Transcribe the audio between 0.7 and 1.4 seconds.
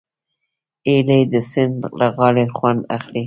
هیلۍ د